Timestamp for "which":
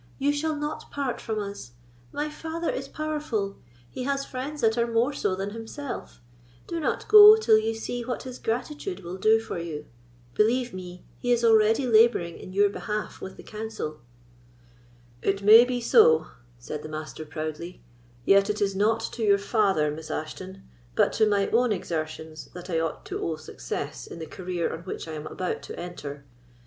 24.79-25.07